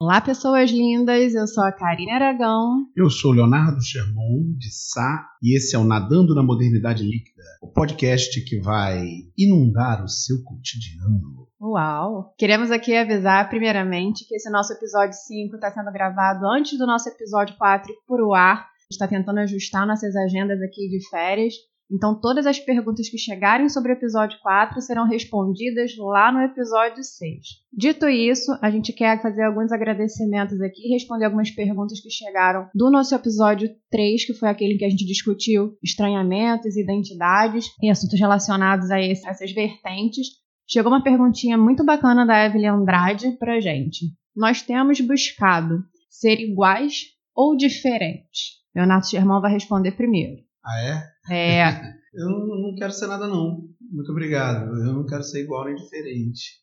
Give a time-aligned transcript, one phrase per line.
[0.00, 1.34] Olá, pessoas lindas.
[1.34, 2.84] Eu sou a Karine Aragão.
[2.96, 7.68] Eu sou Leonardo Sherman, de Sá, e esse é o Nadando na Modernidade Líquida, o
[7.68, 9.04] podcast que vai
[9.36, 11.46] inundar o seu cotidiano.
[11.60, 12.32] Uau!
[12.38, 17.08] Queremos aqui avisar, primeiramente, que esse nosso episódio 5 está sendo gravado antes do nosso
[17.10, 18.66] episódio 4 por o ar.
[18.90, 21.54] Está tentando ajustar nossas agendas aqui de férias.
[21.90, 27.02] Então, todas as perguntas que chegarem sobre o episódio 4 serão respondidas lá no episódio
[27.02, 27.38] 6.
[27.72, 32.68] Dito isso, a gente quer fazer alguns agradecimentos aqui e responder algumas perguntas que chegaram
[32.72, 38.18] do nosso episódio 3, que foi aquele que a gente discutiu estranhamentos, identidades e assuntos
[38.20, 40.28] relacionados a essas vertentes.
[40.68, 44.06] Chegou uma perguntinha muito bacana da Evelyn Andrade pra gente.
[44.36, 48.60] Nós temos buscado ser iguais ou diferentes?
[48.74, 50.49] Leonardo Sherman vai responder primeiro.
[50.64, 51.12] Ah, é?
[51.32, 51.70] É.
[52.14, 53.68] eu não, quero ser nada, não.
[53.80, 54.66] Muito obrigado.
[54.76, 56.60] Eu não quero ser igual nem diferente.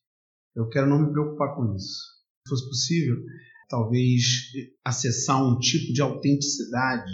[0.56, 2.18] Eu quero não me preocupar com isso.
[2.46, 3.18] Se fosse possível,
[3.70, 4.24] talvez
[4.84, 7.12] acessar um tipo de autenticidade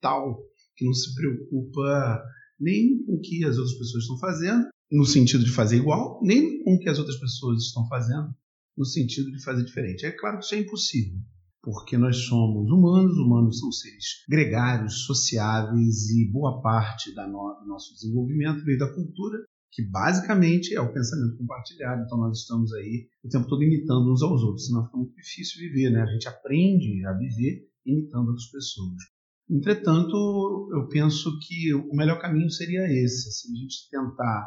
[0.00, 0.38] tal
[0.76, 2.22] que não se preocupa
[2.58, 6.62] nem com o que as outras pessoas estão fazendo, no sentido de fazer igual, nem
[6.62, 8.34] com o que as outras pessoas estão fazendo,
[8.76, 10.06] no sentido de fazer diferente.
[10.06, 11.18] É claro que isso é impossível
[11.62, 17.92] porque nós somos humanos, humanos são seres gregários, sociáveis e boa parte no, do nosso
[17.94, 19.38] desenvolvimento veio da cultura,
[19.70, 22.02] que basicamente é o pensamento compartilhado.
[22.02, 25.60] Então nós estamos aí o tempo todo imitando uns aos outros, senão fica muito difícil
[25.60, 26.02] viver, né?
[26.02, 29.02] A gente aprende a viver imitando outras pessoas.
[29.50, 34.46] Entretanto, eu penso que o melhor caminho seria esse, assim, a gente tentar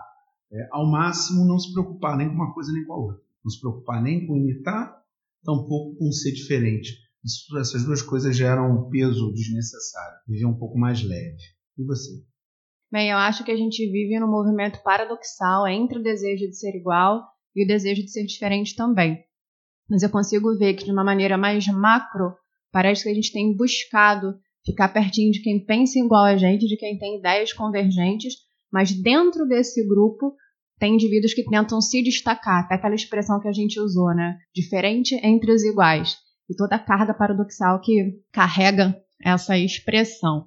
[0.52, 3.50] é, ao máximo não se preocupar nem com uma coisa nem com a outra, não
[3.50, 5.01] se preocupar nem com imitar,
[5.44, 6.92] tampouco com ser diferente
[7.24, 10.18] isso, essas duas coisas geram um peso desnecessário.
[10.28, 11.38] Viver um pouco mais leve.
[11.78, 12.10] E você?
[12.92, 16.76] Bem, eu acho que a gente vive num movimento paradoxal entre o desejo de ser
[16.76, 17.24] igual
[17.56, 19.24] e o desejo de ser diferente também.
[19.90, 22.34] Mas eu consigo ver que, de uma maneira mais macro,
[22.72, 26.78] parece que a gente tem buscado ficar pertinho de quem pensa igual a gente, de
[26.78, 28.36] quem tem ideias convergentes,
[28.72, 30.36] mas dentro desse grupo
[30.82, 34.40] tem indivíduos que tentam se destacar, até aquela expressão que a gente usou, né?
[34.52, 36.18] Diferente entre os iguais
[36.50, 40.44] e toda a carga paradoxal que carrega essa expressão.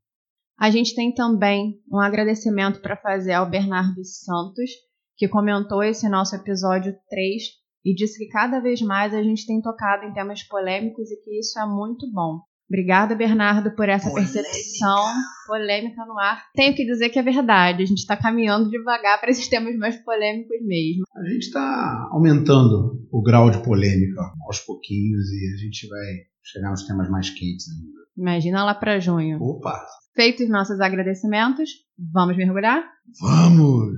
[0.59, 4.71] A gente tem também um agradecimento para fazer ao Bernardo Santos,
[5.17, 7.43] que comentou esse nosso episódio 3
[7.85, 11.39] e disse que cada vez mais a gente tem tocado em temas polêmicos e que
[11.39, 12.41] isso é muito bom.
[12.69, 14.33] Obrigada, Bernardo, por essa polêmica.
[14.33, 15.05] percepção
[15.47, 16.45] polêmica no ar.
[16.55, 19.97] Tenho que dizer que é verdade, a gente está caminhando devagar para esses temas mais
[20.03, 21.05] polêmicos mesmo.
[21.15, 26.71] A gente está aumentando o grau de polêmica aos pouquinhos e a gente vai chegar
[26.71, 28.05] nos temas mais quentes ainda.
[28.17, 29.39] Imagina lá para junho.
[29.43, 29.85] Opa!
[30.15, 32.85] Feitos nossos agradecimentos, vamos mergulhar?
[33.21, 33.95] Vamos!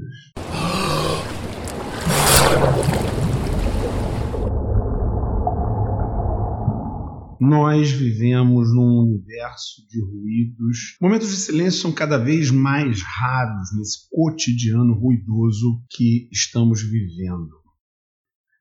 [7.40, 10.96] Nós vivemos num universo de ruídos.
[11.00, 17.50] Momentos de silêncio são cada vez mais raros nesse cotidiano ruidoso que estamos vivendo.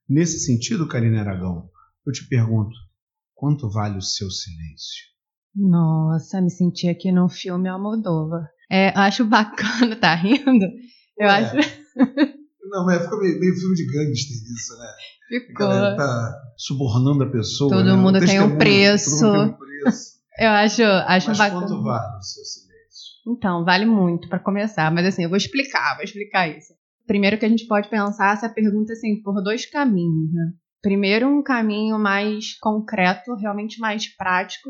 [0.08, 1.70] Nesse sentido, Karina Aragão,
[2.06, 2.76] eu te pergunto:
[3.34, 5.06] quanto vale o seu silêncio?
[5.56, 8.50] Nossa, me senti aqui num filme Almodóvar.
[8.70, 10.66] É, acho bacana, tá rindo?
[11.18, 11.34] Eu Ué.
[11.34, 11.56] acho.
[12.70, 14.88] Não, mas ficou meio, meio filme de gangster isso, né?
[15.28, 15.68] Ficou.
[15.68, 17.70] A galera tá subornando a pessoa.
[17.70, 17.94] Todo né?
[17.94, 19.20] Mundo tem um preço.
[19.20, 20.16] Todo mundo tem um preço.
[20.38, 21.62] Eu acho, acho Mas bacana.
[21.62, 22.76] quanto vale o seu silêncio?
[23.28, 26.74] Então, vale muito para começar, mas assim, eu vou explicar, vou explicar isso.
[27.08, 30.52] Primeiro que a gente pode pensar essa pergunta assim por dois caminhos, né?
[30.82, 34.70] Primeiro, um caminho mais concreto, realmente mais prático,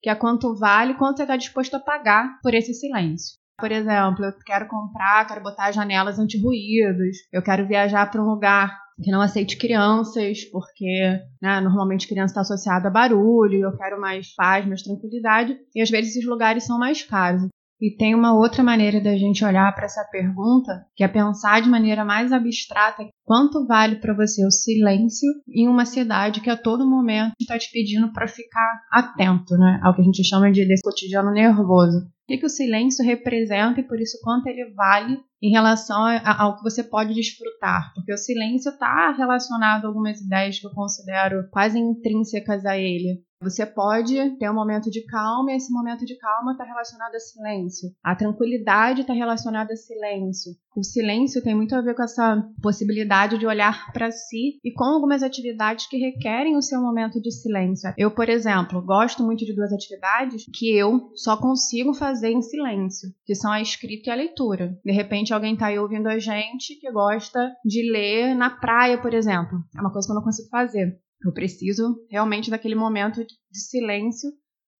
[0.00, 3.36] que é quanto vale, quanto você está disposto a pagar por esse silêncio.
[3.58, 8.76] Por exemplo, eu quero comprar, quero botar janelas anti-ruídos, eu quero viajar para um lugar
[9.02, 14.34] que não aceite crianças, porque né, normalmente criança está associada a barulho, eu quero mais
[14.34, 17.48] paz, mais tranquilidade, e às vezes esses lugares são mais caros.
[17.80, 21.68] E tem uma outra maneira da gente olhar para essa pergunta, que é pensar de
[21.68, 26.88] maneira mais abstrata quanto vale para você o silêncio em uma cidade que a todo
[26.88, 29.80] momento está te pedindo para ficar atento, né?
[29.82, 32.06] Ao que a gente chama de desse cotidiano nervoso.
[32.28, 36.62] O que, o silêncio representa e por isso quanto ele vale em relação ao que
[36.62, 41.78] você pode desfrutar, porque o silêncio está relacionado a algumas ideias que eu considero quase
[41.78, 43.24] intrínsecas a ele.
[43.42, 47.20] Você pode ter um momento de calma e esse momento de calma está relacionado a
[47.20, 47.90] silêncio.
[48.02, 50.52] A tranquilidade está relacionada a silêncio.
[50.76, 54.84] O silêncio tem muito a ver com essa possibilidade de olhar para si e com
[54.84, 57.92] algumas atividades que requerem o seu momento de silêncio.
[57.98, 63.10] Eu, por exemplo, gosto muito de duas atividades que eu só consigo fazer em silêncio,
[63.26, 64.78] que são a escrita e a leitura.
[64.84, 69.12] De repente, alguém está aí ouvindo a gente que gosta de ler na praia, por
[69.12, 69.58] exemplo.
[69.76, 70.98] É uma coisa que eu não consigo fazer.
[71.24, 74.30] Eu preciso realmente daquele momento de silêncio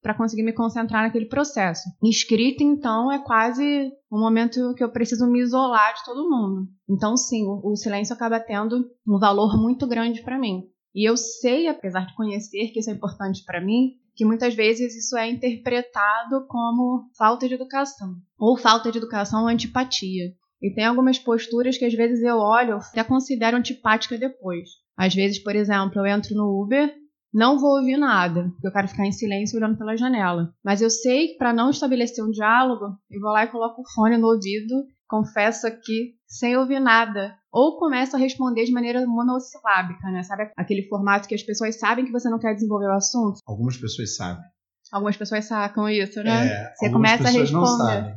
[0.03, 1.89] para conseguir me concentrar naquele processo.
[2.03, 6.69] Escrita, então, é quase um momento que eu preciso me isolar de todo mundo.
[6.91, 10.65] Então, sim, o, silêncio acaba tendo um valor muito grande para mim.
[10.93, 14.95] E eu sei, apesar de conhecer que isso é importante para mim, que muitas vezes
[14.95, 20.35] isso é interpretado como falta de educação, ou falta de educação ou antipatia.
[20.61, 24.69] E tem algumas posturas que às vezes eu olho e até considero antipática depois.
[24.97, 26.95] Às vezes, por exemplo, eu entro no Uber,
[27.33, 30.53] não vou ouvir nada, porque eu quero ficar em silêncio olhando pela janela.
[30.63, 33.91] Mas eu sei que para não estabelecer um diálogo, eu vou lá e coloco o
[33.95, 37.35] fone no ouvido, confesso aqui, sem ouvir nada.
[37.51, 40.23] Ou começo a responder de maneira monossilábica, né?
[40.23, 43.39] Sabe aquele formato que as pessoas sabem que você não quer desenvolver o assunto?
[43.47, 44.43] Algumas pessoas sabem.
[44.91, 46.49] Algumas pessoas sacam isso, né?
[46.49, 48.15] É, você começa a responder.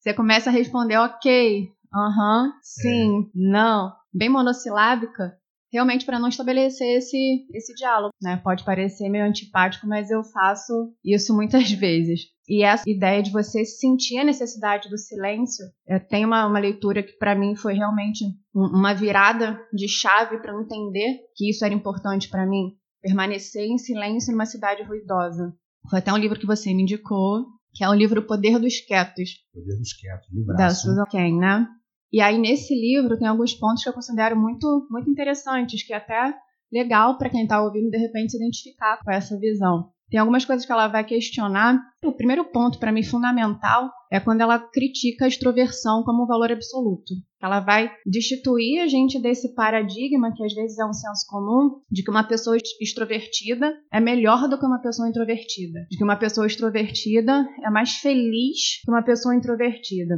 [0.00, 3.30] Você começa a responder, ok, aham, uh -huh, sim, é.
[3.34, 3.92] não.
[4.12, 5.34] Bem monossilábica,
[5.74, 8.36] realmente para não estabelecer esse, esse diálogo, né?
[8.36, 10.72] Pode parecer meio antipático, mas eu faço
[11.04, 12.20] isso muitas vezes.
[12.48, 15.64] E essa ideia de você sentir a necessidade do silêncio,
[16.08, 18.24] tem uma, uma leitura que para mim foi realmente
[18.54, 24.30] uma virada de chave para entender que isso era importante para mim, permanecer em silêncio
[24.30, 25.54] numa cidade ruidosa.
[25.90, 28.78] Foi até um livro que você me indicou, que é o livro O Poder dos
[28.80, 29.30] Quietos.
[29.52, 30.58] Poder dos Quietos, livraço.
[30.58, 31.66] Da Susan Cain, né?
[32.14, 35.96] E aí, nesse livro, tem alguns pontos que eu considero muito, muito interessantes, que é
[35.96, 36.32] até
[36.72, 39.88] legal para quem está ouvindo, de repente, se identificar com essa visão.
[40.08, 41.76] Tem algumas coisas que ela vai questionar.
[42.04, 46.52] O primeiro ponto, para mim, fundamental, é quando ela critica a extroversão como um valor
[46.52, 47.14] absoluto.
[47.42, 52.04] Ela vai destituir a gente desse paradigma, que às vezes é um senso comum, de
[52.04, 55.80] que uma pessoa extrovertida é melhor do que uma pessoa introvertida.
[55.90, 60.14] De que uma pessoa extrovertida é mais feliz que uma pessoa introvertida.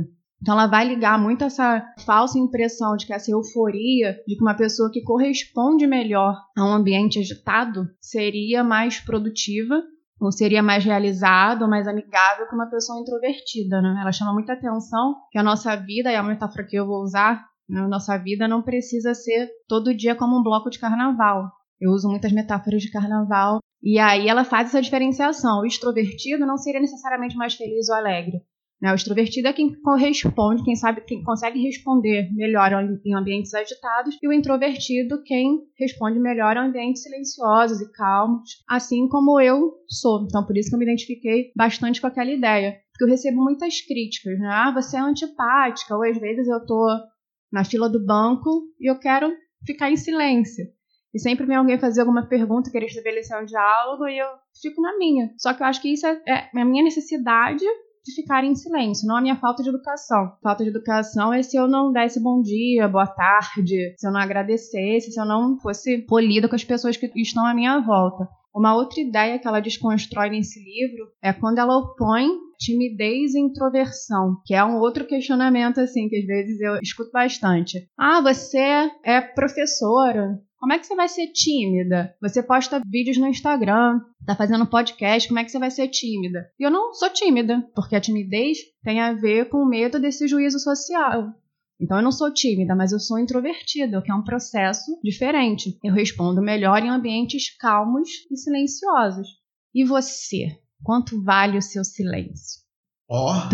[0.46, 4.54] Então ela vai ligar muito essa falsa impressão de que essa euforia de que uma
[4.54, 9.82] pessoa que corresponde melhor a um ambiente agitado seria mais produtiva
[10.20, 13.98] ou seria mais realizada ou mais amigável que uma pessoa introvertida, né?
[14.00, 17.02] Ela chama muita atenção que a nossa vida, e é a metáfora que eu vou
[17.02, 17.80] usar, né?
[17.80, 21.50] a nossa vida não precisa ser todo dia como um bloco de carnaval.
[21.80, 25.62] Eu uso muitas metáforas de carnaval e aí ela faz essa diferenciação.
[25.62, 28.42] O extrovertido não seria necessariamente mais feliz ou alegre,
[28.80, 28.92] né?
[28.92, 32.72] O extrovertido é quem corresponde, quem sabe, quem consegue responder melhor
[33.04, 39.08] em ambientes agitados, e o introvertido, quem responde melhor em ambientes silenciosos e calmos, assim
[39.08, 40.24] como eu sou.
[40.24, 42.78] Então, por isso que eu me identifiquei bastante com aquela ideia.
[42.92, 44.48] Porque eu recebo muitas críticas, né?
[44.50, 46.86] Ah, você é antipática, ou às vezes eu tô
[47.52, 49.32] na fila do banco e eu quero
[49.66, 50.64] ficar em silêncio.
[51.14, 54.28] E sempre vem alguém fazer alguma pergunta, querer estabelecer um diálogo, e eu
[54.60, 55.30] fico na minha.
[55.38, 57.64] Só que eu acho que isso é, é a minha necessidade
[58.06, 60.32] de ficar em silêncio, não a minha falta de educação.
[60.40, 64.20] Falta de educação é se eu não desse bom dia, boa tarde, se eu não
[64.20, 68.28] agradecesse, se eu não fosse polida com as pessoas que estão à minha volta.
[68.54, 74.36] Uma outra ideia que ela desconstrói nesse livro é quando ela opõe timidez e introversão,
[74.46, 77.86] que é um outro questionamento assim que às vezes eu escuto bastante.
[77.98, 82.14] Ah, você é professora, como é que você vai ser tímida?
[82.20, 86.50] Você posta vídeos no Instagram, tá fazendo podcast, como é que você vai ser tímida?
[86.58, 90.26] E eu não sou tímida, porque a timidez tem a ver com o medo desse
[90.26, 91.32] juízo social.
[91.78, 95.78] Então eu não sou tímida, mas eu sou introvertida, o que é um processo diferente.
[95.84, 99.28] Eu respondo melhor em ambientes calmos e silenciosos.
[99.74, 100.58] E você?
[100.82, 102.62] Quanto vale o seu silêncio?
[103.08, 103.30] Ó!
[103.30, 103.48] Oh,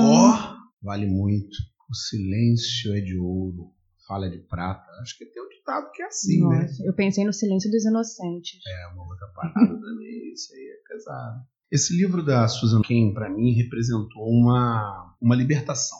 [0.00, 0.30] Ó!
[0.32, 1.56] Oh, vale muito.
[1.88, 4.86] O silêncio é de ouro fala de prata.
[5.02, 6.62] Acho que um ditado que é assim, né?
[6.62, 6.88] Nossa, né?
[6.88, 8.60] Eu pensei no Silêncio dos Inocentes.
[8.66, 10.32] É, uma outra parada também.
[10.32, 11.44] Isso aí é pesado.
[11.70, 15.98] Esse livro da Susan Cain, para mim, representou uma, uma libertação.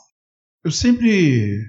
[0.63, 1.59] Eu sempre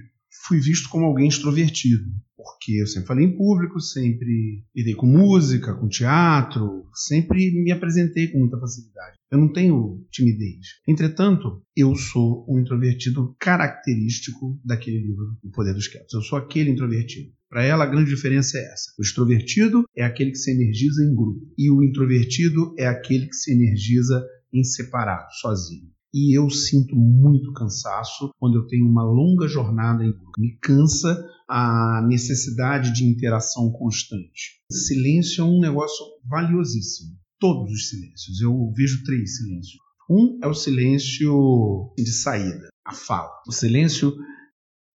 [0.47, 5.75] fui visto como alguém extrovertido porque eu sempre falei em público, sempre lidei com música,
[5.75, 9.17] com teatro, sempre me apresentei com muita facilidade.
[9.31, 10.67] Eu não tenho timidez.
[10.87, 16.15] Entretanto, eu sou um introvertido característico daquele livro, O Poder dos Quietos.
[16.15, 17.33] Eu sou aquele introvertido.
[17.51, 18.93] Para ela, a grande diferença é essa.
[18.99, 23.37] O extrovertido é aquele que se energiza em grupo, e o introvertido é aquele que
[23.37, 29.47] se energiza em separado, sozinho e eu sinto muito cansaço quando eu tenho uma longa
[29.47, 30.33] jornada em grupo.
[30.39, 34.61] Me cansa a necessidade de interação constante.
[34.71, 37.17] Silêncio é um negócio valiosíssimo.
[37.41, 38.41] todos os silêncios.
[38.41, 39.79] Eu vejo três silêncios.
[40.11, 43.31] Um é o silêncio de saída, a fala.
[43.47, 44.13] O silêncio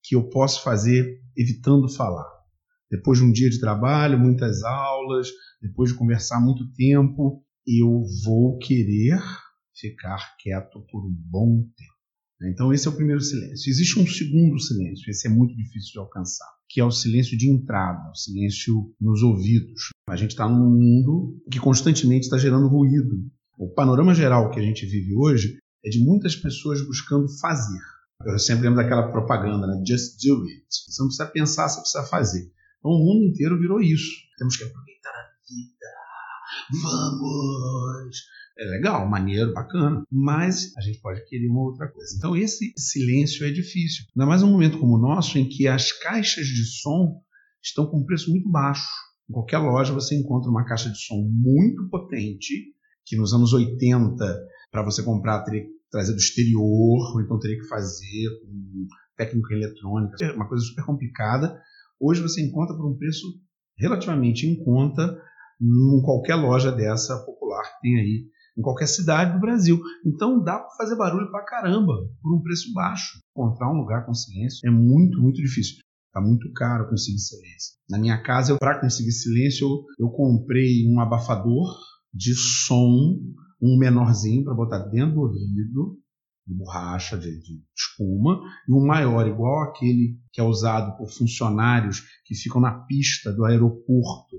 [0.03, 2.32] que eu posso fazer evitando falar.
[2.93, 5.27] Depois de um dia de trabalho, muitas aulas,
[5.59, 9.19] depois de conversar muito tempo, eu vou querer
[9.75, 12.51] ficar quieto por um bom tempo.
[12.51, 13.71] Então, esse é o primeiro silêncio.
[13.71, 17.49] Existe um segundo silêncio, esse é muito difícil de alcançar, que é o silêncio de
[17.49, 19.89] entrada, o silêncio nos ouvidos.
[20.07, 23.25] A gente está num mundo que constantemente está gerando ruído.
[23.57, 27.81] O panorama geral que a gente vive hoje é de muitas pessoas buscando fazer.
[28.23, 29.83] Eu sempre lembro daquela propaganda, né?
[29.83, 30.65] Just do it.
[30.69, 32.52] Você não precisa pensar, você precisa fazer.
[32.83, 34.11] Então o mundo inteiro virou isso.
[34.37, 35.87] Temos que aproveitar a vida.
[36.83, 38.17] Vamos!
[38.59, 42.13] É legal, maneiro, bacana, mas a gente pode querer uma outra coisa.
[42.17, 44.05] Então esse silêncio é difícil.
[44.13, 47.21] Ainda mais num momento como o nosso, em que as caixas de som
[47.63, 48.85] estão com um preço muito baixo.
[49.29, 52.75] Em qualquer loja você encontra uma caixa de som muito potente,
[53.05, 54.13] que nos anos 80,
[54.69, 59.53] para você comprar, teria que trazer do exterior, ou então teria que fazer com técnica
[59.53, 61.61] eletrônica, é uma coisa super complicada.
[62.05, 63.25] Hoje você encontra por um preço
[63.77, 65.17] relativamente em conta
[65.61, 68.25] em qualquer loja dessa popular que tem aí
[68.57, 69.79] em qualquer cidade do Brasil.
[70.05, 73.19] Então dá para fazer barulho para caramba por um preço baixo.
[73.31, 75.77] Encontrar um lugar com silêncio é muito, muito difícil.
[76.07, 77.75] Está muito caro conseguir silêncio.
[77.89, 81.73] Na minha casa, para conseguir silêncio, eu, eu comprei um abafador
[82.13, 83.17] de som,
[83.61, 85.97] um menorzinho para botar dentro do ouvido,
[86.45, 92.01] de borracha, de, de, espuma, e um maior, igual aquele que é usado por funcionários
[92.25, 94.37] que ficam na pista do aeroporto.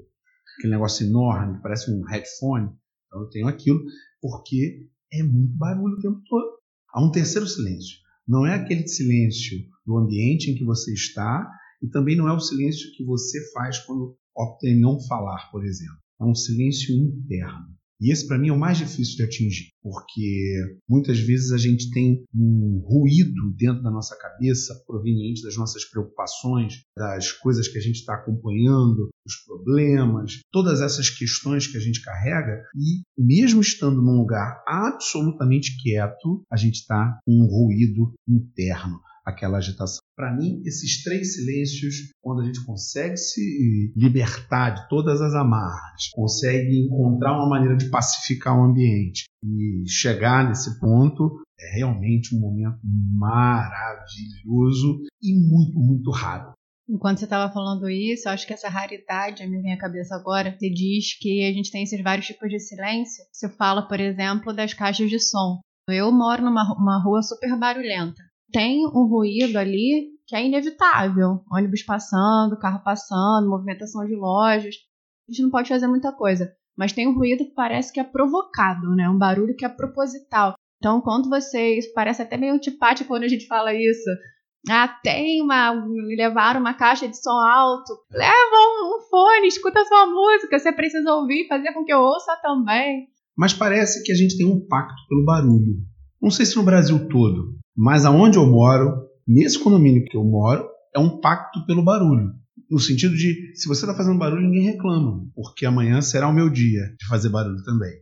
[0.58, 2.70] Aquele negócio enorme, parece um headphone.
[3.06, 3.82] Então eu tenho aquilo,
[4.20, 6.58] porque é muito barulho o tempo todo.
[6.92, 7.98] Há um terceiro silêncio.
[8.26, 11.46] Não é aquele silêncio do ambiente em que você está
[11.82, 15.64] e também não é o silêncio que você faz quando opta em não falar, por
[15.64, 15.98] exemplo.
[16.20, 17.73] É um silêncio interno.
[18.04, 21.90] E esse, para mim, é o mais difícil de atingir, porque muitas vezes a gente
[21.90, 27.80] tem um ruído dentro da nossa cabeça proveniente das nossas preocupações, das coisas que a
[27.80, 34.02] gente está acompanhando, dos problemas, todas essas questões que a gente carrega, e mesmo estando
[34.02, 39.98] num lugar absolutamente quieto, a gente está com um ruído interno aquela agitação.
[40.16, 46.08] Para mim, esses três silêncios, quando a gente consegue se libertar de todas as amarras,
[46.12, 52.40] consegue encontrar uma maneira de pacificar o ambiente e chegar nesse ponto, é realmente um
[52.40, 52.78] momento
[53.16, 56.52] maravilhoso e muito, muito raro.
[56.86, 60.54] Enquanto você estava falando isso, acho que essa raridade me vem à cabeça agora.
[60.54, 63.24] Você diz que a gente tem esses vários tipos de silêncio.
[63.32, 65.60] Você fala, por exemplo, das caixas de som.
[65.88, 68.22] Eu moro numa rua super barulhenta
[68.54, 71.42] tem um ruído ali que é inevitável.
[71.52, 74.76] Ônibus passando, carro passando, movimentação de lojas.
[75.28, 76.52] A gente não pode fazer muita coisa.
[76.78, 79.08] Mas tem um ruído que parece que é provocado, né?
[79.08, 80.54] Um barulho que é proposital.
[80.78, 81.78] Então, quando você.
[81.78, 84.08] Isso parece até meio antipático quando a gente fala isso.
[84.70, 85.72] Ah, tem uma.
[86.16, 87.92] levar uma caixa de som alto.
[88.12, 90.58] Leva um, um fone, escuta sua música.
[90.58, 93.08] Você precisa ouvir, fazer com que eu ouça também.
[93.36, 95.76] Mas parece que a gente tem um pacto pelo barulho.
[96.22, 100.68] Não sei se no Brasil todo, mas aonde eu moro, nesse condomínio que eu moro,
[100.94, 102.32] é um pacto pelo barulho.
[102.70, 106.48] No sentido de, se você está fazendo barulho, ninguém reclama, porque amanhã será o meu
[106.48, 107.92] dia de fazer barulho também.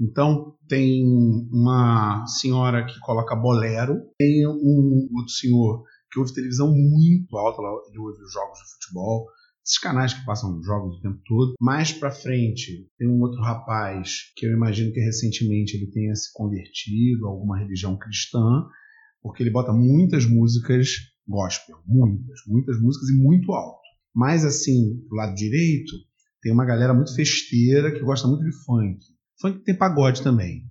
[0.00, 1.04] Então, tem
[1.52, 7.98] uma senhora que coloca bolero, tem um outro senhor que ouve televisão muito alta, ele
[7.98, 9.26] ouve os jogos de futebol,
[9.64, 11.54] esses canais que passam jogos o tempo todo.
[11.60, 16.32] Mais para frente, tem um outro rapaz que eu imagino que recentemente ele tenha se
[16.32, 18.66] convertido a alguma religião cristã,
[19.24, 20.88] porque ele bota muitas músicas
[21.26, 23.80] gospel, muitas, muitas músicas e muito alto.
[24.14, 25.92] Mas assim, do lado direito,
[26.42, 28.98] tem uma galera muito festeira que gosta muito de funk.
[29.40, 30.62] Funk tem pagode também.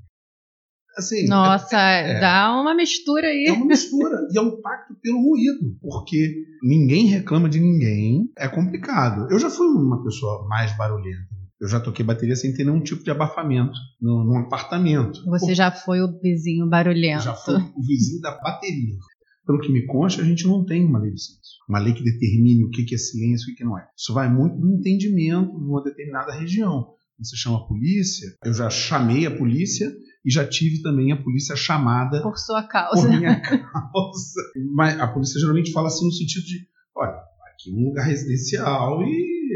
[0.96, 3.46] Assim, Nossa, é, é, dá uma mistura aí.
[3.48, 8.48] É uma mistura e é um pacto pelo ruído, porque ninguém reclama de ninguém, é
[8.48, 9.28] complicado.
[9.32, 11.33] Eu já fui uma pessoa mais barulhenta.
[11.64, 15.24] Eu já toquei bateria sem ter nenhum tipo de abafamento no, num apartamento.
[15.28, 17.24] Você Pô, já foi o vizinho barulhento.
[17.24, 18.98] Já fui o vizinho da bateria.
[19.46, 21.64] Pelo que me consta, a gente não tem uma lei de silêncio.
[21.70, 23.88] Uma lei que determine o que é silêncio e o que não é.
[23.98, 26.86] Isso vai muito do entendimento de uma determinada região.
[27.18, 29.90] Você chama a polícia, eu já chamei a polícia
[30.26, 32.22] e já tive também a polícia chamada.
[32.22, 33.08] Por sua causa.
[33.08, 34.42] Por minha causa.
[34.76, 37.16] Mas a polícia geralmente fala assim no sentido de: olha,
[37.54, 39.48] aqui é um lugar residencial e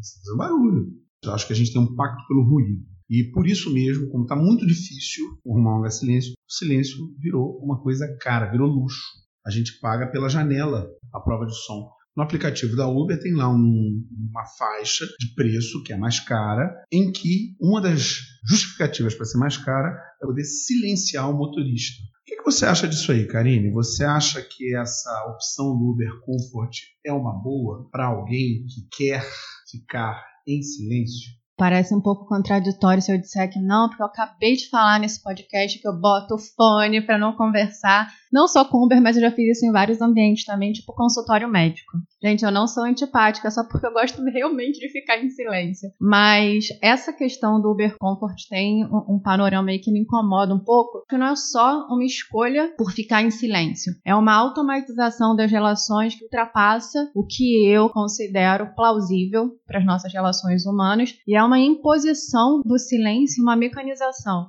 [0.00, 1.05] você faz barulho.
[1.26, 2.84] Eu acho que a gente tem um pacto pelo ruído.
[3.08, 7.58] E por isso mesmo, como está muito difícil arrumar um lugar silêncio, o silêncio virou
[7.62, 9.00] uma coisa cara, virou luxo.
[9.46, 11.88] A gente paga pela janela a prova de som.
[12.16, 16.74] No aplicativo da Uber tem lá um, uma faixa de preço que é mais cara,
[16.90, 19.88] em que uma das justificativas para ser mais cara
[20.20, 22.02] é poder silenciar o motorista.
[22.22, 23.70] O que, que você acha disso aí, Karine?
[23.70, 29.24] Você acha que essa opção do Uber Comfort é uma boa para alguém que quer
[29.70, 31.36] ficar em silêncio?
[31.56, 35.22] Parece um pouco contraditório se eu disser que não, porque eu acabei de falar nesse
[35.22, 38.12] podcast que eu boto o fone para não conversar.
[38.36, 41.48] Não só com Uber, mas eu já fiz isso em vários ambientes também, tipo consultório
[41.48, 41.96] médico.
[42.22, 45.88] Gente, eu não sou antipática só porque eu gosto realmente de ficar em silêncio.
[45.98, 50.58] Mas essa questão do Uber Comfort tem um, um panorama aí que me incomoda um
[50.58, 53.94] pouco, que não é só uma escolha por ficar em silêncio.
[54.04, 60.12] É uma automatização das relações que ultrapassa o que eu considero plausível para as nossas
[60.12, 64.48] relações humanas e é uma imposição do silêncio, uma mecanização.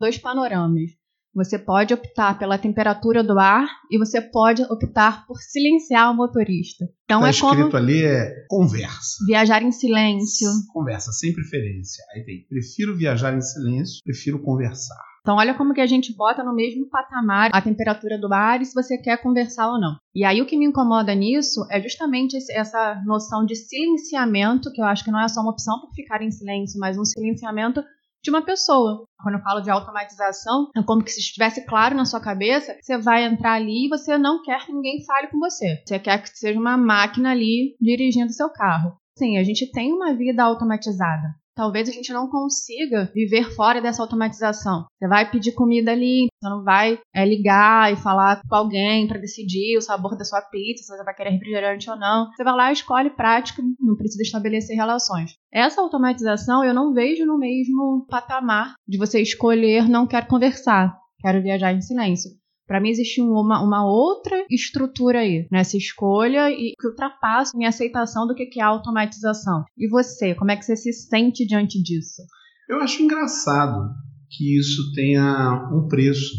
[0.00, 0.97] Dois panoramas.
[1.38, 6.84] Você pode optar pela temperatura do ar e você pode optar por silenciar o motorista.
[7.04, 9.24] Então tá é como escrito ali é conversa.
[9.24, 10.48] Viajar em silêncio.
[10.72, 12.02] Conversa sem preferência.
[12.12, 15.00] Aí tem prefiro viajar em silêncio, prefiro conversar.
[15.20, 18.64] Então olha como que a gente bota no mesmo patamar a temperatura do ar e
[18.64, 19.96] se você quer conversar ou não.
[20.12, 24.86] E aí o que me incomoda nisso é justamente essa noção de silenciamento, que eu
[24.86, 27.80] acho que não é só uma opção por ficar em silêncio, mas um silenciamento
[28.24, 29.04] de uma pessoa.
[29.20, 32.96] Quando eu falo de automatização, é como que se estivesse claro na sua cabeça, você
[32.96, 35.82] vai entrar ali e você não quer que ninguém fale com você.
[35.84, 38.96] Você quer que seja uma máquina ali dirigindo seu carro.
[39.16, 44.00] Sim, a gente tem uma vida automatizada talvez a gente não consiga viver fora dessa
[44.00, 44.86] automatização.
[44.96, 49.18] Você vai pedir comida ali, você não vai é, ligar e falar com alguém para
[49.18, 52.30] decidir o sabor da sua pizza, se você vai querer refrigerante ou não.
[52.30, 55.34] Você vai lá, escolhe prática, não precisa estabelecer relações.
[55.52, 61.42] Essa automatização eu não vejo no mesmo patamar de você escolher não quero conversar, quero
[61.42, 62.30] viajar em silêncio.
[62.68, 68.26] Para mim existe uma, uma outra estrutura aí nessa escolha e que ultrapassa minha aceitação
[68.26, 69.64] do que é automatização.
[69.76, 72.22] E você, como é que você se sente diante disso?
[72.68, 73.88] Eu acho engraçado
[74.30, 76.34] que isso tenha um preço.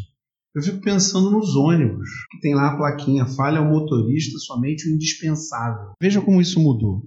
[0.56, 4.94] Eu fico pensando nos ônibus, que tem lá a plaquinha falha ao motorista somente o
[4.94, 5.94] indispensável.
[6.00, 7.02] Veja como isso mudou.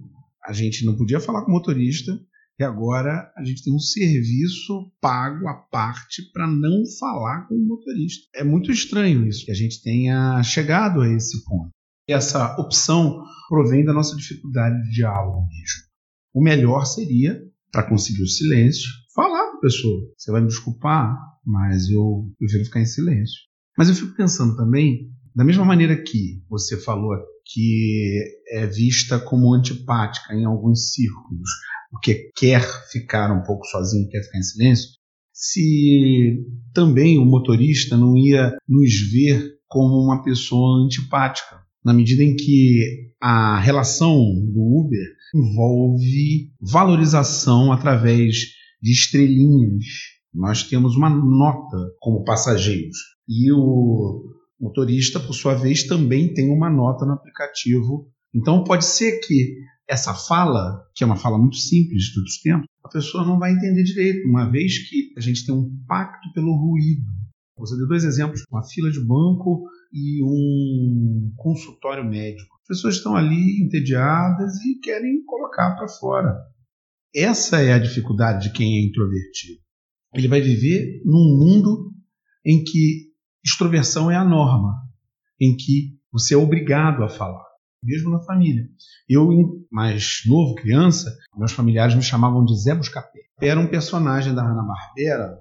[0.45, 2.11] A gente não podia falar com o motorista,
[2.59, 7.65] e agora a gente tem um serviço pago à parte para não falar com o
[7.65, 8.27] motorista.
[8.35, 11.69] É muito estranho isso, que a gente tenha chegado a esse ponto.
[12.07, 15.93] E essa opção provém da nossa dificuldade de diálogo mesmo.
[16.33, 20.11] O melhor seria, para conseguir o silêncio, falar com a pessoa.
[20.17, 23.39] Você vai me desculpar, mas eu prefiro ficar em silêncio.
[23.77, 29.53] Mas eu fico pensando também, da mesma maneira que você falou que é vista como
[29.53, 31.49] antipática em alguns círculos,
[31.93, 34.89] porque quer ficar um pouco sozinho, quer ficar em silêncio,
[35.31, 42.35] se também o motorista não ia nos ver como uma pessoa antipática, na medida em
[42.35, 48.37] que a relação do Uber envolve valorização através
[48.81, 49.85] de estrelinhas.
[50.33, 54.23] Nós temos uma nota como passageiros e o
[54.59, 58.07] motorista, por sua vez, também tem uma nota no aplicativo.
[58.33, 59.55] Então pode ser que
[59.87, 63.39] essa fala, que é uma fala muito simples de todos os tempos, a pessoa não
[63.39, 67.03] vai entender direito, uma vez que a gente tem um pacto pelo ruído.
[67.57, 72.55] Você deu dois exemplos, uma fila de banco e um consultório médico.
[72.61, 76.35] As pessoas estão ali entediadas e querem colocar para fora.
[77.15, 79.61] Essa é a dificuldade de quem é introvertido.
[80.15, 81.91] Ele vai viver num mundo
[82.45, 83.11] em que
[83.45, 84.73] extroversão é a norma,
[85.39, 87.52] em que você é obrigado a falar
[87.83, 88.67] mesmo na família.
[89.07, 89.27] Eu,
[89.71, 93.19] mais novo, criança, meus familiares me chamavam de Zé Buscapé.
[93.41, 95.37] Era um personagem da Hanna-Barbera,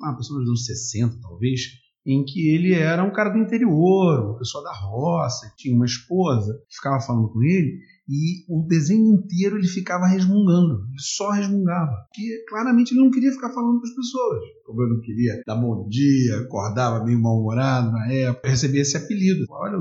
[0.00, 1.60] uma pessoa dos anos 60, talvez,
[2.04, 6.52] em que ele era um cara do interior, uma pessoa da roça, tinha uma esposa
[6.68, 7.78] ficava falando com ele
[8.08, 13.30] e o desenho inteiro ele ficava resmungando, ele só resmungava, porque claramente ele não queria
[13.30, 14.40] ficar falando com as pessoas.
[14.66, 18.96] Como eu não queria dar bom dia, acordava meio mal-humorado na época, eu recebi esse
[18.96, 19.46] apelido.
[19.48, 19.78] Olha,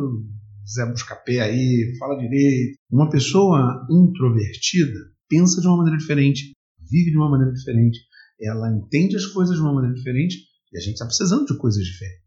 [0.74, 2.78] Zé Buscapé aí, fala direito.
[2.90, 6.52] Uma pessoa introvertida pensa de uma maneira diferente,
[6.90, 8.00] vive de uma maneira diferente,
[8.42, 10.38] ela entende as coisas de uma maneira diferente
[10.74, 12.22] e a gente está precisando de coisas diferentes.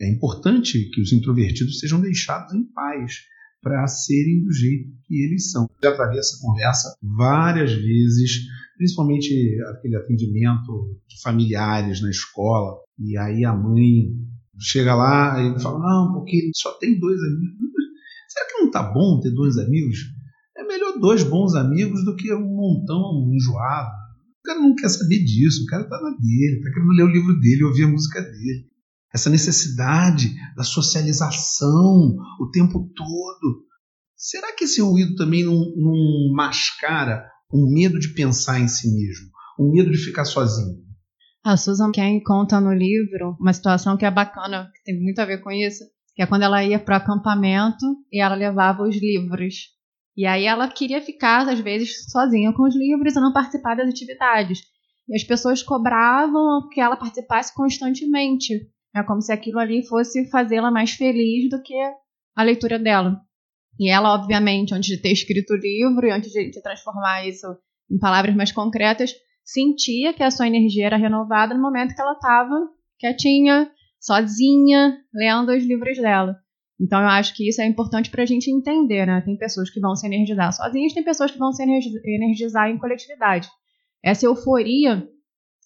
[0.00, 3.20] É importante que os introvertidos sejam deixados em paz
[3.62, 5.68] para serem do jeito que eles são.
[5.82, 8.40] Já travei essa conversa várias vezes,
[8.76, 9.32] principalmente
[9.68, 14.12] aquele atendimento de familiares na escola, e aí a mãe
[14.58, 17.61] chega lá e fala: Não, porque só tem dois amigos.
[18.62, 19.98] Não tá bom ter dois amigos?
[20.56, 23.90] É melhor dois bons amigos do que um montão enjoado.
[24.38, 27.12] O cara não quer saber disso, o cara tá na dele, tá querendo ler o
[27.12, 28.68] livro dele, ouvir a música dele.
[29.12, 33.66] Essa necessidade da socialização o tempo todo.
[34.16, 39.26] será que esse ruído também não, não mascara um medo de pensar em si mesmo,
[39.58, 40.78] um medo de ficar sozinho?
[41.44, 45.26] A Susan Cain conta no livro uma situação que é bacana, que tem muito a
[45.26, 45.82] ver com isso,
[46.14, 49.70] que é quando ela ia para o acampamento e ela levava os livros.
[50.16, 53.88] E aí ela queria ficar, às vezes, sozinha com os livros e não participar das
[53.88, 54.60] atividades.
[55.08, 58.52] E as pessoas cobravam que ela participasse constantemente.
[58.94, 61.74] É como se aquilo ali fosse fazê-la mais feliz do que
[62.36, 63.20] a leitura dela.
[63.80, 67.46] E ela, obviamente, antes de ter escrito o livro e antes de, transformar isso
[67.90, 69.12] em palavras mais concretas,
[69.44, 72.54] sentia que a sua energia era renovada no momento que ela estava
[72.98, 73.70] quietinha,
[74.02, 76.36] sozinha, lendo os livros dela.
[76.80, 79.20] Então eu acho que isso é importante para a gente entender, né?
[79.20, 83.48] Tem pessoas que vão se energizar sozinhas, tem pessoas que vão se energizar em coletividade.
[84.02, 85.08] Essa euforia,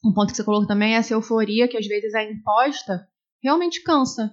[0.04, 3.08] um ponto que você colocou também, essa euforia que às vezes é imposta,
[3.42, 4.30] realmente cansa.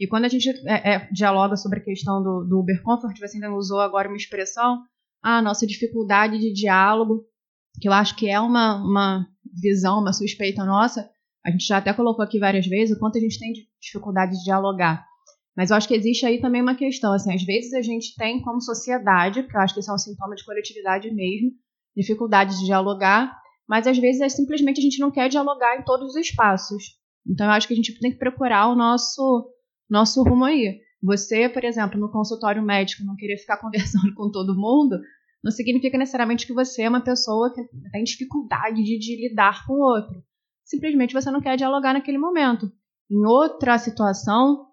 [0.00, 3.36] E quando a gente é, é, dialoga sobre a questão do, do Uber Comfort, você
[3.36, 4.82] ainda usou agora uma expressão,
[5.22, 7.24] a ah, nossa dificuldade de diálogo,
[7.80, 9.28] que eu acho que é uma, uma
[9.60, 11.08] visão, uma suspeita nossa.
[11.48, 14.44] A gente já até colocou aqui várias vezes o quanto a gente tem dificuldade de
[14.44, 15.02] dialogar.
[15.56, 18.42] Mas eu acho que existe aí também uma questão, assim, às vezes a gente tem
[18.42, 21.50] como sociedade, porque eu acho que isso é um sintoma de coletividade mesmo,
[21.96, 23.34] dificuldade de dialogar,
[23.66, 26.84] mas às vezes é simplesmente a gente não quer dialogar em todos os espaços.
[27.26, 29.50] Então eu acho que a gente tem que procurar o nosso
[29.88, 30.78] nosso rumo aí.
[31.02, 35.00] Você, por exemplo, no consultório médico não querer ficar conversando com todo mundo,
[35.42, 39.72] não significa necessariamente que você é uma pessoa que tem dificuldade de, de lidar com
[39.72, 40.22] o outro.
[40.68, 42.70] Simplesmente você não quer dialogar naquele momento.
[43.10, 44.66] Em outra situação,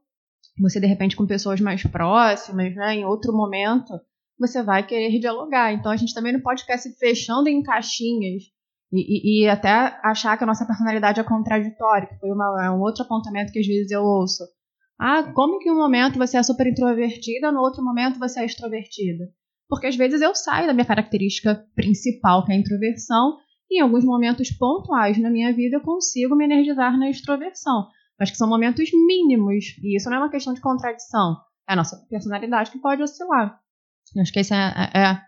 [0.59, 3.93] você de repente com pessoas mais próximas, né, em outro momento,
[4.37, 5.71] você vai querer dialogar.
[5.71, 8.43] Então a gente também não pode ficar se fechando em caixinhas
[8.91, 12.69] e, e, e até achar que a nossa personalidade é contraditória, que foi uma, é
[12.69, 14.43] um outro apontamento que às vezes eu ouço.
[14.99, 19.25] Ah, como que um momento você é super introvertida, no outro momento você é extrovertida?
[19.69, 23.37] Porque às vezes eu saio da minha característica principal, que é a introversão,
[23.71, 27.87] em alguns momentos pontuais na minha vida eu consigo me energizar na extroversão.
[28.19, 31.35] Mas que são momentos mínimos, e isso não é uma questão de contradição.
[31.67, 33.59] É a nossa personalidade que pode oscilar.
[34.15, 35.21] Eu acho que esse é, é, é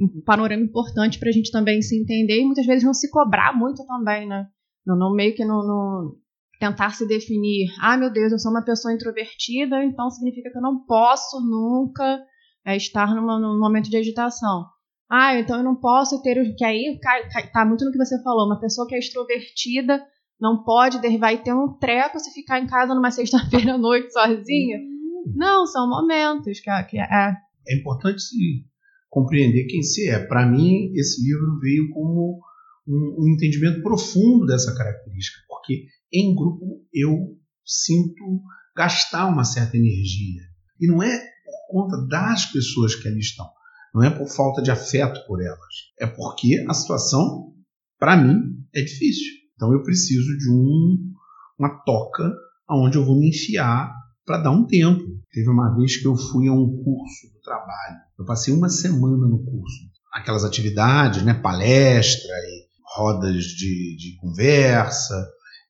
[0.00, 3.52] um panorama importante para a gente também se entender e muitas vezes não se cobrar
[3.56, 4.46] muito também, né?
[4.86, 6.18] Não, não meio que no, no,
[6.58, 10.62] tentar se definir, ah, meu Deus, eu sou uma pessoa introvertida, então significa que eu
[10.62, 12.22] não posso nunca
[12.64, 14.66] é, estar numa, num momento de agitação.
[15.10, 17.98] Ah, então eu não posso ter o que aí cai, cai, tá muito no que
[17.98, 20.00] você falou, uma pessoa que é extrovertida
[20.40, 24.78] não pode, vai ter um treco se ficar em casa numa sexta-feira à noite sozinha.
[24.78, 25.32] Hum.
[25.36, 27.36] Não, são momentos que, que é.
[27.68, 28.64] É importante se
[29.10, 30.18] compreender quem se é.
[30.18, 32.40] Para mim, esse livro veio como
[32.88, 38.40] um, um entendimento profundo dessa característica, porque em grupo eu sinto
[38.74, 40.42] gastar uma certa energia.
[40.80, 43.46] E não é por conta das pessoas que ali estão,
[43.94, 47.52] não é por falta de afeto por elas, é porque a situação,
[47.98, 48.38] para mim,
[48.74, 49.40] é difícil.
[49.54, 51.12] Então eu preciso de um,
[51.58, 52.32] uma toca
[52.68, 53.92] aonde eu vou me enfiar
[54.24, 55.02] para dar um tempo.
[55.32, 57.98] Teve uma vez que eu fui a um curso do trabalho.
[58.18, 59.90] Eu passei uma semana no curso.
[60.12, 65.14] Aquelas atividades, né, palestra e rodas de, de conversa,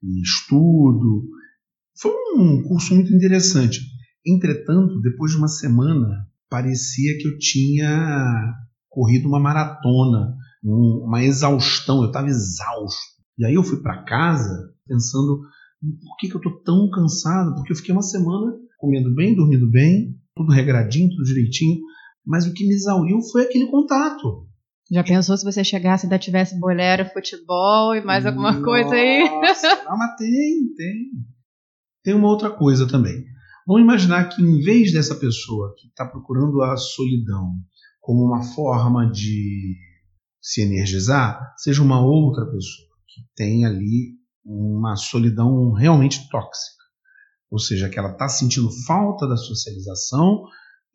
[0.03, 1.29] e estudo.
[1.99, 3.81] Foi um curso muito interessante.
[4.27, 8.53] Entretanto, depois de uma semana, parecia que eu tinha
[8.89, 12.99] corrido uma maratona, uma exaustão, eu estava exausto.
[13.39, 15.41] E aí eu fui para casa pensando
[15.81, 17.55] por que, que eu estou tão cansado?
[17.55, 21.81] Porque eu fiquei uma semana comendo bem, dormindo bem, tudo regradinho, tudo direitinho,
[22.27, 24.47] mas o que me exauriu foi aquele contato.
[24.91, 28.95] Já pensou se você chegasse e ainda tivesse bolero, futebol e mais alguma Nossa, coisa
[28.95, 29.21] aí?
[29.85, 31.11] Não, mas tem, tem.
[32.03, 33.25] Tem uma outra coisa também.
[33.67, 37.55] Vamos imaginar que em vez dessa pessoa que está procurando a solidão
[38.01, 39.77] como uma forma de
[40.41, 46.85] se energizar, seja uma outra pessoa que tem ali uma solidão realmente tóxica.
[47.51, 50.45] Ou seja, que ela está sentindo falta da socialização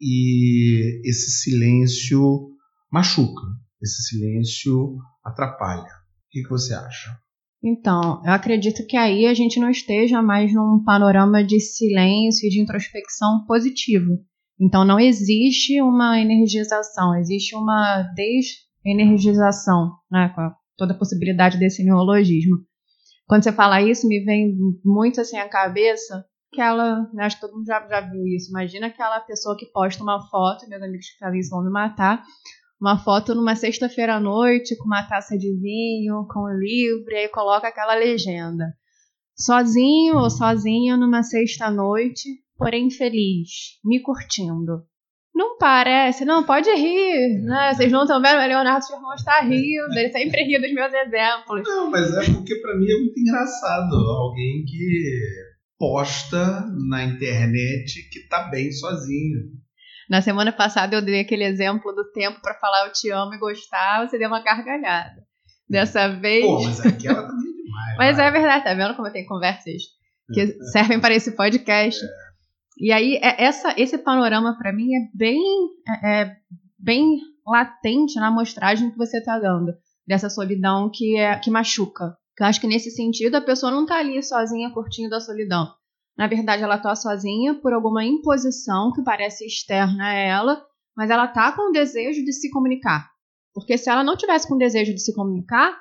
[0.01, 2.49] e esse silêncio
[2.91, 3.43] machuca.
[3.81, 5.83] Esse silêncio atrapalha.
[5.83, 7.19] O que, que você acha?
[7.63, 12.49] Então, eu acredito que aí a gente não esteja mais num panorama de silêncio e
[12.49, 14.19] de introspecção positivo.
[14.59, 18.03] Então, não existe uma energização, existe uma
[18.83, 22.57] desenergização, né, com toda a possibilidade desse neologismo.
[23.27, 26.23] Quando você fala isso, me vem muito assim à cabeça
[26.55, 28.49] aquela, né, acho que todo mundo já, já viu isso.
[28.49, 32.23] Imagina aquela pessoa que posta uma foto, meus amigos que fazem isso vão me matar,
[32.79, 37.15] uma foto numa sexta-feira à noite com uma taça de vinho, com um livro, e
[37.15, 38.73] aí coloca aquela legenda.
[39.37, 44.83] Sozinho ou sozinha numa sexta-noite, porém feliz, me curtindo.
[45.35, 47.73] Não parece, não, pode rir, né?
[47.73, 51.61] Vocês não estão vendo, o Leonardo Firmão está rindo, ele sempre ri dos meus exemplos.
[51.65, 55.19] Não, mas é porque para mim é muito engraçado alguém que
[55.77, 59.41] posta na internet que tá bem sozinho.
[60.09, 63.39] Na semana passada eu dei aquele exemplo do tempo para falar eu te amo e
[63.39, 65.23] gostar, você deu uma gargalhada.
[65.67, 66.45] Dessa vez.
[66.45, 67.97] Pô, mas aquela também é demais.
[67.97, 68.27] mas vai.
[68.27, 69.81] é verdade, tá vendo como eu tenho conversas
[70.33, 72.03] que é, servem para esse podcast?
[72.03, 72.07] É.
[72.77, 75.41] E aí, é, essa, esse panorama para mim é bem,
[75.87, 76.35] é, é,
[76.77, 79.73] bem latente na amostragem que você está dando
[80.05, 82.15] dessa solidão que, é, que machuca.
[82.39, 85.73] Eu acho que nesse sentido a pessoa não está ali sozinha curtindo a solidão.
[86.17, 91.25] Na verdade, ela está sozinha por alguma imposição que parece externa a ela, mas ela
[91.25, 93.09] está com o desejo de se comunicar.
[93.53, 95.77] Porque se ela não tivesse com o desejo de se comunicar,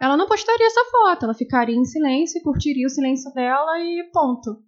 [0.00, 4.62] ela não postaria essa foto, ela ficaria em silêncio, curtiria o silêncio dela e ponto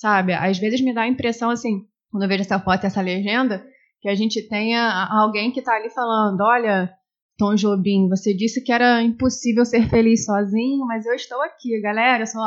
[0.00, 0.32] sabe?
[0.32, 3.62] Às vezes me dá a impressão, assim, quando eu vejo essa foto e essa legenda,
[4.00, 6.90] que a gente tenha alguém que tá ali falando: olha,
[7.38, 12.22] Tom Jobim, você disse que era impossível ser feliz sozinho, mas eu estou aqui, galera,
[12.22, 12.40] eu sou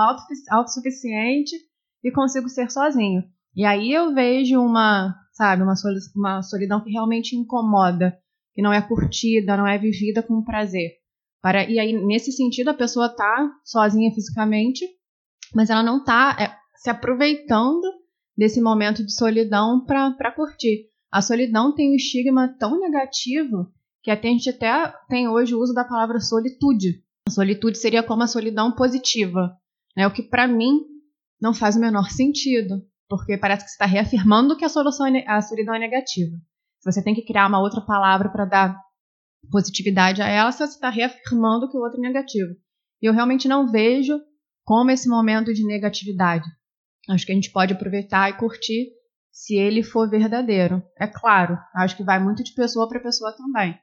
[0.49, 1.55] autossuficiente
[2.03, 3.23] e consigo ser sozinho.
[3.55, 5.73] E aí eu vejo uma, sabe, uma,
[6.15, 8.17] uma solidão que realmente incomoda,
[8.53, 10.91] que não é curtida, não é vivida com prazer.
[11.41, 14.85] Para, e aí, nesse sentido, a pessoa tá sozinha fisicamente,
[15.53, 16.35] mas ela não tá.
[16.39, 17.81] É, se aproveitando
[18.37, 20.89] desse momento de solidão para curtir.
[21.09, 25.73] A solidão tem um estigma tão negativo que a gente até tem hoje o uso
[25.73, 27.01] da palavra solitude.
[27.25, 29.55] A solitude seria como a solidão positiva,
[29.95, 30.05] né?
[30.05, 30.81] O que para mim
[31.43, 35.27] não faz o menor sentido, porque parece que você está reafirmando que a, solução é,
[35.27, 36.38] a solidão é negativa.
[36.79, 38.79] Se você tem que criar uma outra palavra para dar
[39.51, 42.53] positividade a ela, você está reafirmando que o outro é negativo.
[43.01, 44.17] E eu realmente não vejo
[44.63, 46.45] como esse momento de negatividade.
[47.10, 48.88] Acho que a gente pode aproveitar e curtir
[49.29, 50.82] se ele for verdadeiro.
[50.97, 53.77] É claro, acho que vai muito de pessoa para pessoa também.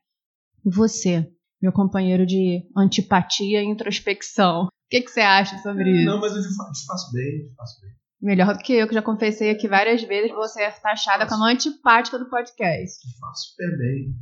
[0.64, 6.04] E você, meu companheiro de antipatia e introspecção, que, que você acha sobre isso?
[6.04, 7.90] Não, mas eu te faço bem, te faço bem.
[8.20, 12.18] Melhor do que eu, que já confessei aqui várias vezes, você é taxada como antipática
[12.18, 13.00] do podcast.
[13.00, 14.14] Te faço super bem.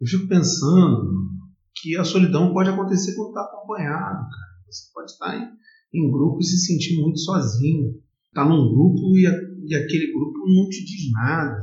[0.00, 1.10] Eu fico pensando
[1.76, 4.54] que a solidão pode acontecer quando está acompanhado, cara.
[4.66, 5.48] Você pode estar em,
[5.94, 10.38] em grupo e se sentir muito sozinho está num grupo e, a, e, aquele grupo
[10.48, 11.56] não te diz nada.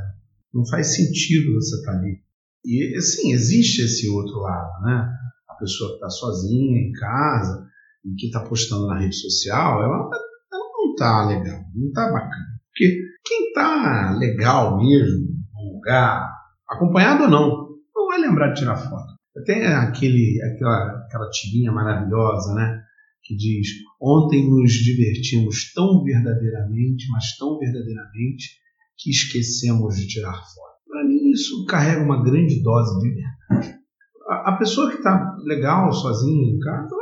[0.53, 2.23] Não faz sentido você estar tá ali.
[2.63, 5.13] E, assim, existe esse outro lado, né?
[5.49, 7.70] A pessoa que está sozinha em casa
[8.05, 10.09] e que está postando na rede social, ela,
[10.51, 12.61] ela não está legal, não está bacana.
[12.67, 16.29] Porque quem está legal mesmo no lugar,
[16.69, 19.11] acompanhado ou não, não vai lembrar de tirar foto.
[19.45, 22.81] Tem aquele, aquela, aquela tirinha maravilhosa, né?
[23.23, 23.67] que diz:
[24.01, 28.59] Ontem nos divertimos tão verdadeiramente, mas tão verdadeiramente,
[28.97, 30.81] que esquecemos de tirar foto.
[30.87, 33.79] Para mim, isso carrega uma grande dose de verdade.
[34.27, 36.95] A, a pessoa que está legal, sozinha em casa,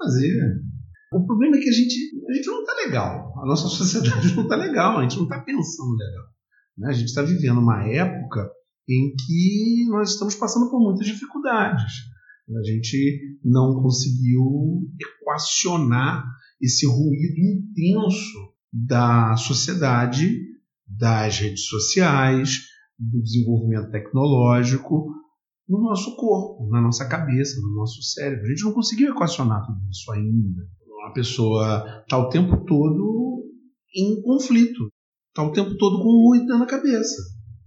[0.00, 0.62] fazer.
[1.12, 1.94] O problema é que a gente,
[2.28, 3.34] a gente não está legal.
[3.42, 6.24] A nossa sociedade não está legal, a gente não está pensando legal.
[6.78, 6.88] Né?
[6.88, 8.50] A gente está vivendo uma época
[8.88, 11.92] em que nós estamos passando por muitas dificuldades.
[12.48, 14.42] A gente não conseguiu
[15.00, 16.24] equacionar
[16.60, 20.36] esse ruído intenso da sociedade,
[20.86, 22.66] das redes sociais,
[22.98, 25.19] do desenvolvimento tecnológico
[25.70, 28.44] no nosso corpo, na nossa cabeça, no nosso cérebro.
[28.44, 30.68] A gente não conseguiu equacionar tudo isso ainda.
[31.06, 33.44] A pessoa está o tempo todo
[33.94, 34.90] em conflito,
[35.28, 37.22] está o tempo todo com ruído na cabeça.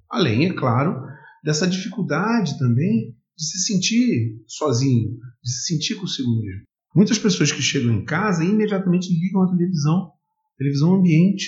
[0.09, 1.01] Além, é claro,
[1.43, 6.63] dessa dificuldade também de se sentir sozinho, de se sentir consigo mesmo.
[6.93, 10.11] Muitas pessoas que chegam em casa imediatamente ligam a televisão,
[10.57, 11.45] televisão ambiente,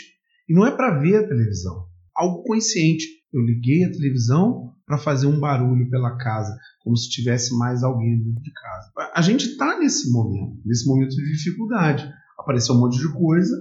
[0.49, 3.05] e não é para ver a televisão, algo consciente.
[3.31, 8.19] Eu liguei a televisão para fazer um barulho pela casa, como se tivesse mais alguém
[8.19, 8.91] dentro de casa.
[9.13, 12.07] A gente está nesse momento, nesse momento de dificuldade.
[12.37, 13.55] Apareceu um monte de coisa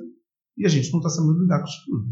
[0.59, 2.05] e a gente não está sabendo lidar com isso tudo.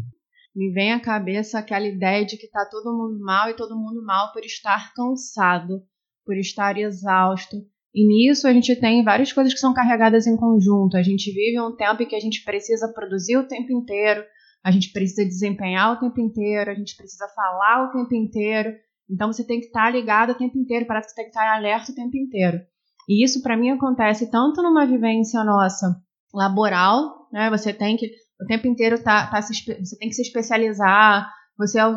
[0.55, 4.03] Me vem à cabeça aquela ideia de que está todo mundo mal e todo mundo
[4.03, 5.81] mal por estar cansado
[6.25, 7.57] por estar exausto.
[7.93, 10.97] E nisso a gente tem várias coisas que são carregadas em conjunto.
[10.97, 14.23] A gente vive um tempo em que a gente precisa produzir o tempo inteiro,
[14.63, 18.73] a gente precisa desempenhar o tempo inteiro, a gente precisa falar o tempo inteiro.
[19.13, 21.55] Então você tem que estar ligado o tempo inteiro, parece que você tem que estar
[21.55, 22.59] alerta o tempo inteiro.
[23.07, 25.95] E isso para mim acontece tanto numa vivência nossa
[26.33, 27.49] laboral, né?
[27.51, 28.09] Você tem que
[28.41, 31.91] o tempo inteiro tá, tá se, você tem que se especializar, você a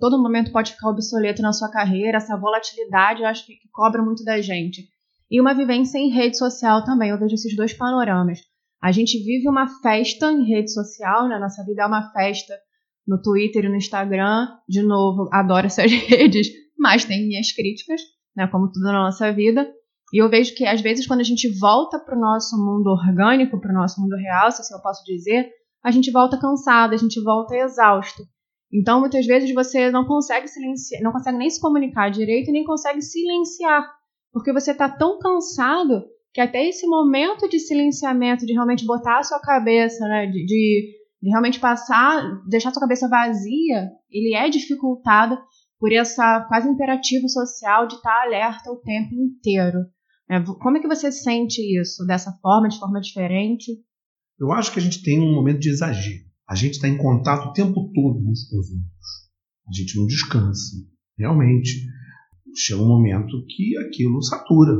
[0.00, 4.02] todo momento pode ficar obsoleto na sua carreira, essa volatilidade eu acho que, que cobra
[4.02, 4.88] muito da gente.
[5.30, 8.40] E uma vivência em rede social também, eu vejo esses dois panoramas.
[8.82, 11.38] A gente vive uma festa em rede social, né?
[11.38, 12.54] Nossa vida é uma festa
[13.06, 14.48] no Twitter e no Instagram.
[14.68, 18.00] De novo, adoro essas redes, mas tem minhas críticas,
[18.36, 19.68] né, como tudo na nossa vida.
[20.12, 23.60] E eu vejo que às vezes quando a gente volta para o nosso mundo orgânico,
[23.60, 25.50] para o nosso mundo real, se assim eu posso dizer,
[25.82, 28.22] a gente volta cansado, a gente volta exausto.
[28.72, 32.64] Então, muitas vezes você não consegue silenciar, não consegue nem se comunicar direito e nem
[32.64, 33.88] consegue silenciar,
[34.32, 39.22] porque você está tão cansado que até esse momento de silenciamento, de realmente botar a
[39.22, 45.36] sua cabeça, né, de, de, de realmente passar, deixar sua cabeça vazia, ele é dificultado
[45.78, 49.78] por essa quase imperativo social de estar alerta o tempo inteiro.
[50.28, 52.04] É, como é que você sente isso?
[52.04, 53.72] Dessa forma, de forma diferente?
[54.38, 56.24] Eu acho que a gente tem um momento de exagero.
[56.48, 59.26] A gente está em contato o tempo todo uns com os outros.
[59.68, 60.76] A gente não descansa.
[61.18, 61.86] Realmente,
[62.54, 64.72] chega um momento que aquilo satura.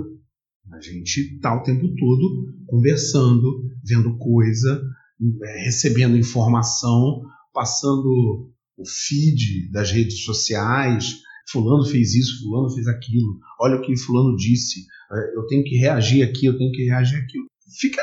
[0.72, 4.83] A gente está o tempo todo conversando, vendo coisa,
[5.65, 11.21] recebendo informação, passando o feed das redes sociais.
[11.51, 13.39] Fulano fez isso, fulano fez aquilo.
[13.61, 14.85] Olha o que fulano disse.
[15.13, 17.39] É, eu tenho que reagir aqui, eu tenho que reagir aqui.
[17.79, 18.03] Fica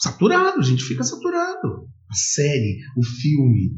[0.00, 1.88] saturado, a gente fica saturado.
[2.08, 3.72] A série, o filme,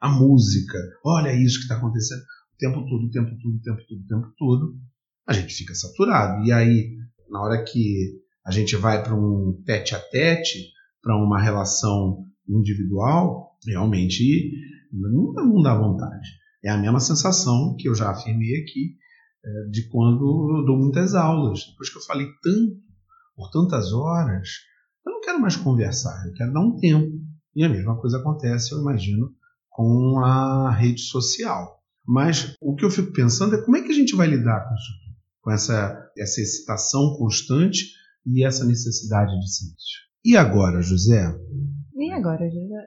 [0.00, 3.82] a música, olha isso que está acontecendo o tempo todo, o tempo todo, o tempo
[3.88, 4.78] todo, o tempo todo.
[5.26, 6.44] A gente fica saturado.
[6.44, 6.96] E aí,
[7.30, 10.70] na hora que a gente vai para um tete a tete,
[11.02, 14.52] para uma relação individual, realmente
[14.92, 16.28] não, não dá vontade.
[16.64, 18.96] É a mesma sensação que eu já afirmei aqui
[19.44, 21.60] é, de quando eu dou muitas aulas.
[21.70, 22.76] Depois que eu falei tanto,
[23.34, 24.48] por tantas horas,
[25.06, 27.10] eu não quero mais conversar, eu quero dar um tempo.
[27.54, 29.32] E a mesma coisa acontece, eu imagino,
[29.70, 31.80] com a rede social.
[32.06, 34.74] Mas o que eu fico pensando é como é que a gente vai lidar com
[34.74, 35.10] isso
[35.40, 37.92] com essa, essa excitação constante
[38.26, 40.09] e essa necessidade de silêncio.
[40.22, 41.34] E agora, José?
[41.96, 42.86] E agora, José?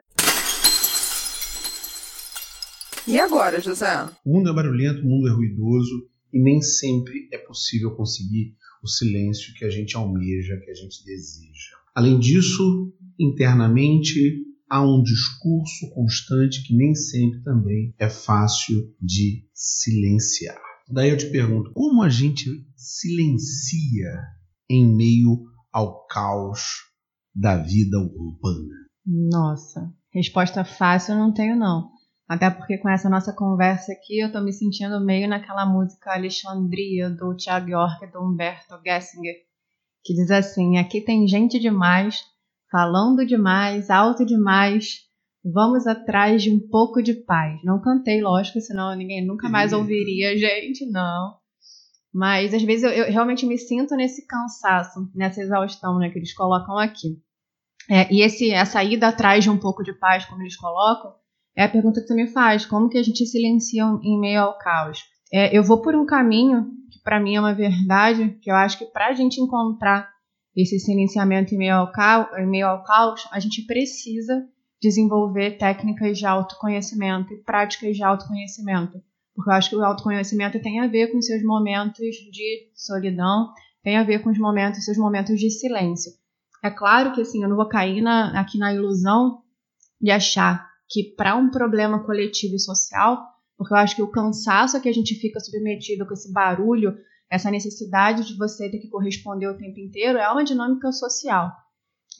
[3.07, 4.07] E agora, José?
[4.23, 8.87] O mundo é barulhento, o mundo é ruidoso e nem sempre é possível conseguir o
[8.87, 11.75] silêncio que a gente almeja, que a gente deseja.
[11.95, 20.61] Além disso, internamente há um discurso constante que nem sempre também é fácil de silenciar.
[20.87, 24.21] Daí eu te pergunto, como a gente silencia
[24.69, 26.92] em meio ao caos
[27.35, 28.75] da vida urbana?
[29.05, 31.91] Nossa, resposta fácil eu não tenho não.
[32.27, 37.09] Até porque com essa nossa conversa aqui eu tô me sentindo meio naquela música Alexandria
[37.09, 39.35] do Tiago York do Humberto Gessinger,
[40.03, 42.23] que diz assim: aqui tem gente demais,
[42.71, 45.01] falando demais, alto demais,
[45.43, 47.59] vamos atrás de um pouco de paz.
[47.63, 51.42] Não cantei, lógico, senão ninguém nunca mais ouviria, gente, não.
[52.13, 56.33] Mas às vezes eu, eu realmente me sinto nesse cansaço, nessa exaustão né, que eles
[56.33, 57.17] colocam aqui.
[57.89, 61.13] É, e esse, essa ida atrás de um pouco de paz, como eles colocam,
[61.55, 64.57] é a pergunta que tu me faz: como que a gente silencia em meio ao
[64.57, 64.99] caos?
[65.31, 68.77] É, eu vou por um caminho que para mim é uma verdade, que eu acho
[68.77, 70.13] que para a gente encontrar
[70.55, 74.47] esse silenciamento em meio, ao caos, em meio ao caos, a gente precisa
[74.79, 79.01] desenvolver técnicas de autoconhecimento e práticas de autoconhecimento.
[79.35, 83.51] Porque eu acho que o autoconhecimento tem a ver com seus momentos de solidão,
[83.83, 86.11] tem a ver com os momentos, seus momentos de silêncio.
[86.63, 89.41] É claro que assim, eu não vou cair na, aqui na ilusão
[89.99, 93.21] de achar que para um problema coletivo e social,
[93.57, 96.95] porque eu acho que o cansaço a que a gente fica submetido com esse barulho,
[97.29, 101.51] essa necessidade de você ter que corresponder o tempo inteiro, é uma dinâmica social.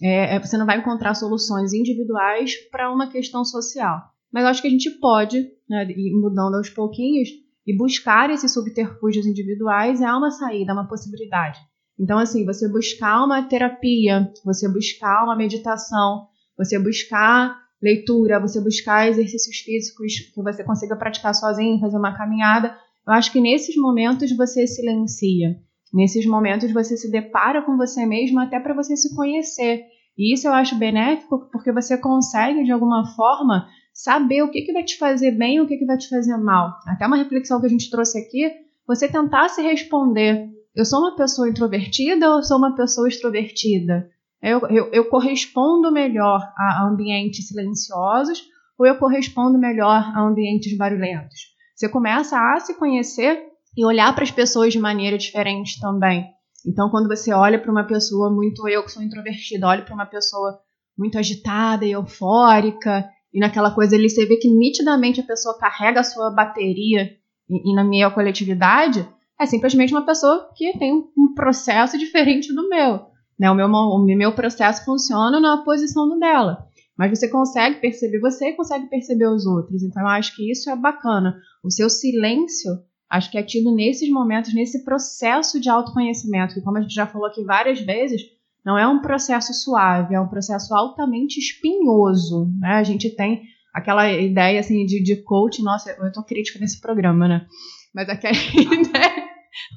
[0.02, 4.13] É, é, você não vai encontrar soluções individuais para uma questão social.
[4.34, 7.30] Mas acho que a gente pode, né, ir mudando aos pouquinhos,
[7.66, 11.60] e buscar esses subterfúgios individuais é uma saída, é uma possibilidade.
[11.98, 19.08] Então, assim, você buscar uma terapia, você buscar uma meditação, você buscar leitura, você buscar
[19.08, 22.76] exercícios físicos que você consiga praticar sozinho, fazer uma caminhada.
[23.06, 25.56] Eu acho que nesses momentos você silencia.
[25.94, 29.84] Nesses momentos você se depara com você mesmo até para você se conhecer.
[30.18, 34.74] E isso eu acho benéfico porque você consegue, de alguma forma, saber o que, que
[34.74, 36.80] vai te fazer bem e o que, que vai te fazer mal.
[36.88, 38.52] Até uma reflexão que a gente trouxe aqui,
[38.88, 44.10] você tentar se responder: eu sou uma pessoa introvertida ou sou uma pessoa extrovertida?
[44.42, 48.44] Eu, eu, eu correspondo melhor a ambientes silenciosos
[48.78, 51.54] ou eu correspondo melhor a ambientes barulhentos?
[51.76, 53.42] Você começa a se conhecer
[53.76, 56.28] e olhar para as pessoas de maneira diferente também.
[56.66, 60.06] Então, quando você olha para uma pessoa muito, eu que sou introvertida, olho para uma
[60.06, 60.60] pessoa
[60.98, 66.02] muito agitada e eufórica, e naquela coisa ali você vê que nitidamente a pessoa carrega
[66.02, 67.18] a sua bateria,
[67.50, 69.08] e, e na minha coletividade,
[69.40, 73.08] é simplesmente uma pessoa que tem um processo diferente do meu.
[73.40, 73.50] Né?
[73.50, 76.68] O, meu, o meu processo funciona na posição do dela.
[76.98, 79.82] Mas você consegue perceber você consegue perceber os outros.
[79.82, 81.36] Então eu acho que isso é bacana.
[81.64, 82.72] O seu silêncio,
[83.10, 87.08] acho que é tido nesses momentos, nesse processo de autoconhecimento, que como a gente já
[87.08, 88.22] falou aqui várias vezes,
[88.66, 92.50] não é um processo suave, é um processo altamente espinhoso.
[92.60, 92.70] Né?
[92.70, 93.44] A gente tem
[93.74, 97.48] aquela ideia assim de, de coach, nossa, eu tô crítica nesse programa, né?
[97.94, 99.30] Mas aquela ideia,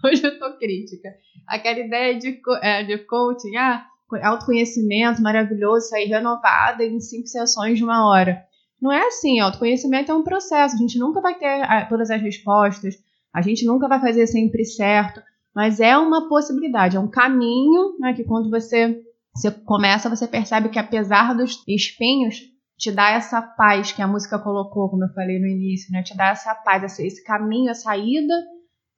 [0.04, 1.08] hoje eu tô crítica,
[1.48, 3.86] aquela ideia de, é, de coaching, ah,
[4.22, 8.44] autoconhecimento maravilhoso, sair renovada em cinco sessões de uma hora.
[8.80, 12.20] Não é assim, autoconhecimento é um processo, a gente nunca vai ter ah, todas as
[12.20, 12.94] respostas,
[13.34, 15.20] a gente nunca vai fazer sempre certo,
[15.56, 19.00] mas é uma possibilidade, é um caminho, né, que quando você,
[19.34, 22.40] você começa, você percebe que apesar dos espinhos,
[22.76, 26.14] te dá essa paz que a música colocou, como eu falei no início, né, te
[26.14, 28.34] dá essa paz, esse caminho, a saída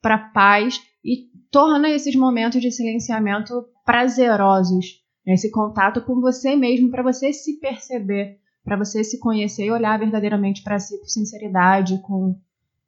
[0.01, 3.53] para paz e torna esses momentos de silenciamento
[3.85, 9.63] prazerosos, né, esse contato com você mesmo, para você se perceber, para você se conhecer
[9.63, 12.35] e olhar verdadeiramente para si com sinceridade, com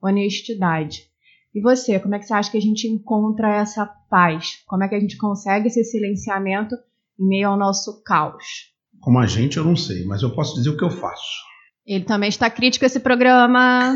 [0.03, 1.10] honestidade.
[1.53, 4.63] E você, como é que você acha que a gente encontra essa paz?
[4.65, 6.75] Como é que a gente consegue esse silenciamento
[7.19, 8.71] em meio ao nosso caos?
[9.01, 11.41] Como a gente, eu não sei, mas eu posso dizer o que eu faço.
[11.85, 13.93] Ele também está crítico a esse programa.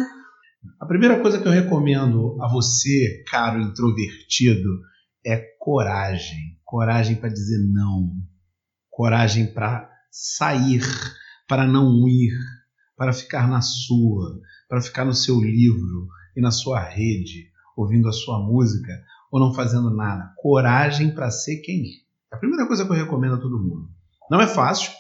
[0.82, 4.82] A primeira coisa que eu recomendo a você, caro introvertido,
[5.26, 6.60] é coragem.
[6.66, 8.12] Coragem para dizer não.
[8.90, 10.82] Coragem para sair,
[11.48, 12.34] para não ir,
[12.98, 18.14] para ficar na sua, para ficar no seu livro, e na sua rede, ouvindo a
[18.14, 18.92] sua música
[19.32, 20.34] ou não fazendo nada.
[20.38, 22.36] Coragem para ser quem é.
[22.36, 23.90] A primeira coisa que eu recomendo a todo mundo.
[24.30, 24.92] Não é fácil,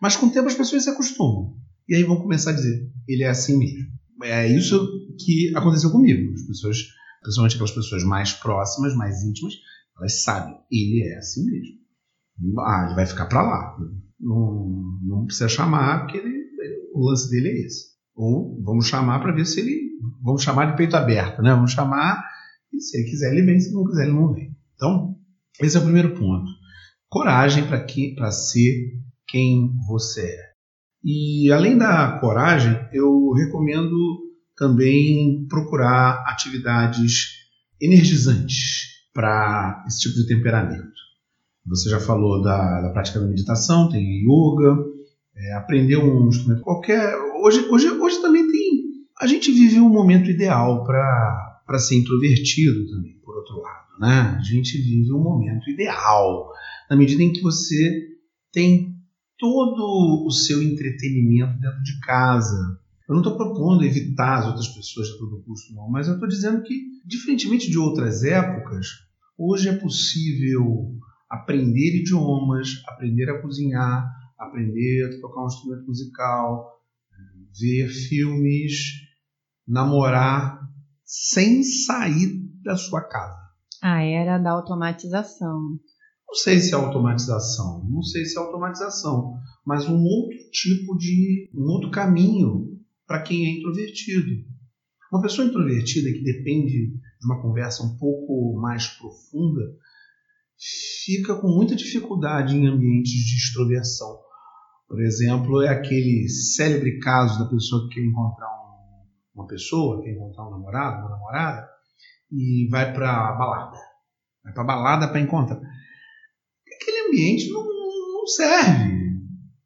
[0.00, 1.56] mas com o tempo as pessoas se acostumam.
[1.88, 3.86] E aí vão começar a dizer: ele é assim mesmo.
[4.22, 6.32] É isso que aconteceu comigo.
[6.34, 6.78] As pessoas,
[7.22, 9.54] principalmente aquelas pessoas mais próximas, mais íntimas,
[9.98, 12.60] elas sabem: ele é assim mesmo.
[12.60, 13.76] Ah, ele vai ficar para lá.
[14.20, 16.44] Não, não precisa chamar, porque ele,
[16.92, 17.96] o lance dele é esse.
[18.14, 19.95] Ou vamos chamar para ver se ele.
[20.26, 21.54] Vamos chamar de peito aberto, né?
[21.54, 22.20] Vamos chamar
[22.72, 24.50] e se ele quiser ele vem, se não quiser ele não vem.
[24.74, 25.16] Então,
[25.60, 26.50] esse é o primeiro ponto.
[27.08, 28.92] Coragem para ser
[29.28, 30.46] quem você é.
[31.04, 33.96] E além da coragem, eu recomendo
[34.56, 37.28] também procurar atividades
[37.80, 40.96] energizantes para esse tipo de temperamento.
[41.66, 44.76] Você já falou da, da prática da meditação, tem yoga,
[45.36, 47.14] é, aprender um instrumento qualquer.
[47.42, 48.45] Hoje, hoje, hoje também.
[49.18, 53.98] A gente vive um momento ideal para ser introvertido também, por outro lado.
[53.98, 54.36] Né?
[54.38, 56.52] A gente vive um momento ideal,
[56.90, 58.08] na medida em que você
[58.52, 58.94] tem
[59.38, 62.78] todo o seu entretenimento dentro de casa.
[63.08, 66.28] Eu não estou propondo evitar as outras pessoas a todo custo, não, mas eu estou
[66.28, 66.74] dizendo que,
[67.06, 68.86] diferentemente de outras épocas,
[69.38, 70.94] hoje é possível
[71.30, 74.06] aprender idiomas, aprender a cozinhar,
[74.38, 76.82] aprender a tocar um instrumento musical,
[77.58, 79.05] ver filmes,
[79.66, 80.60] namorar
[81.04, 83.36] sem sair da sua casa.
[83.82, 85.78] A era da automatização.
[86.28, 91.48] Não sei se é automatização, não sei se é automatização, mas um outro tipo de,
[91.54, 94.44] um outro caminho para quem é introvertido.
[95.12, 99.62] Uma pessoa introvertida que depende de uma conversa um pouco mais profunda
[101.04, 104.18] fica com muita dificuldade em ambientes de extroversão.
[104.88, 108.65] Por exemplo, é aquele célebre caso da pessoa que quer encontrar um,
[109.36, 111.68] uma pessoa, quer encontrar um namorado, uma namorada,
[112.32, 113.78] e vai para balada.
[114.42, 115.60] Vai para balada para encontrar.
[116.80, 119.20] Aquele ambiente não, não serve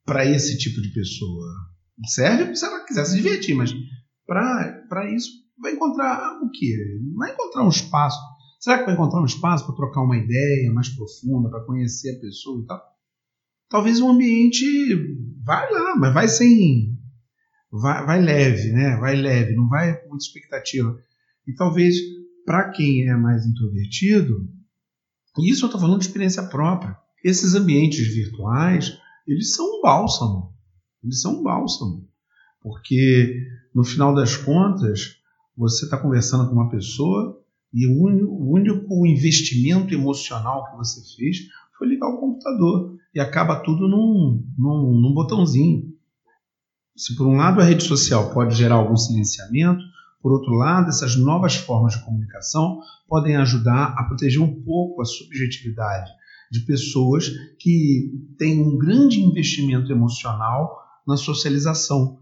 [0.05, 1.47] para esse tipo de pessoa.
[2.07, 3.73] Serve se ela quiser se divertir, mas
[4.27, 6.75] para isso vai encontrar o quê?
[7.17, 8.19] Vai encontrar um espaço.
[8.59, 12.21] Será que vai encontrar um espaço para trocar uma ideia mais profunda, para conhecer a
[12.21, 12.91] pessoa e tal?
[13.71, 14.67] talvez o ambiente
[15.43, 16.99] vai lá, mas vai sem.
[17.71, 18.97] Vai, vai leve, né?
[18.97, 20.99] Vai leve, não vai com muita expectativa.
[21.47, 21.97] E talvez
[22.45, 24.49] para quem é mais introvertido,
[25.39, 30.53] isso eu estou falando de experiência própria, esses ambientes virtuais, eles são um bálsamo.
[31.03, 32.09] Eles são um bálsamo.
[32.61, 35.17] Porque, no final das contas,
[35.57, 37.41] você está conversando com uma pessoa
[37.73, 41.39] e o único, o único investimento emocional que você fez
[41.79, 45.90] foi ligar o computador e acaba tudo num, num, num botãozinho.
[46.97, 49.83] Se por um lado a rede social pode gerar algum silenciamento,
[50.23, 55.05] por outro lado, essas novas formas de comunicação podem ajudar a proteger um pouco a
[55.05, 56.11] subjetividade
[56.51, 62.19] de pessoas que têm um grande investimento emocional na socialização.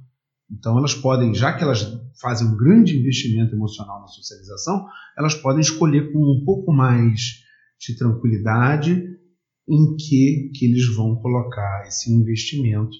[0.50, 1.84] Então, elas podem, já que elas
[2.20, 7.42] fazem um grande investimento emocional na socialização, elas podem escolher com um pouco mais
[7.80, 9.02] de tranquilidade
[9.68, 12.96] em que, que eles vão colocar esse investimento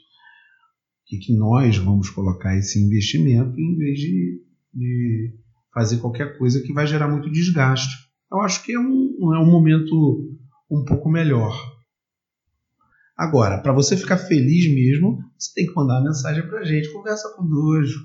[1.08, 4.42] que, que nós vamos colocar esse investimento em vez de,
[4.74, 5.34] de
[5.72, 7.96] fazer qualquer coisa que vai gerar muito desgaste.
[8.30, 10.36] Eu acho que é um, é um momento
[10.70, 11.56] um pouco melhor.
[13.16, 16.92] Agora, para você ficar feliz mesmo, você tem que mandar uma mensagem para a gente.
[16.92, 18.04] Conversa conosco.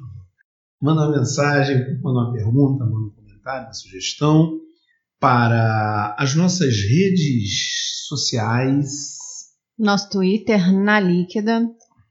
[0.82, 4.60] Manda uma mensagem, manda uma pergunta, manda um comentário, uma sugestão
[5.20, 9.18] para as nossas redes sociais.
[9.78, 11.62] Nosso Twitter, na Líquida,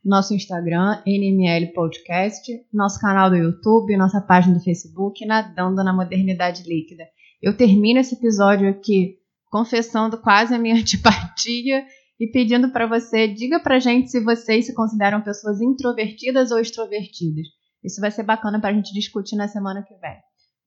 [0.05, 6.65] nosso Instagram, NML Podcast, nosso canal do YouTube, nossa página do Facebook, Nadando na Modernidade
[6.65, 7.05] Líquida.
[7.41, 9.17] Eu termino esse episódio aqui
[9.51, 11.85] confessando quase a minha antipatia
[12.19, 17.47] e pedindo para você, diga pra gente se vocês se consideram pessoas introvertidas ou extrovertidas.
[17.83, 20.17] Isso vai ser bacana para a gente discutir na semana que vem.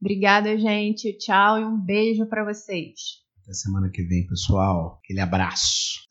[0.01, 1.17] Obrigada, gente.
[1.17, 3.23] Tchau e um beijo para vocês.
[3.41, 4.99] Até semana que vem, pessoal.
[5.01, 6.05] Aquele abraço.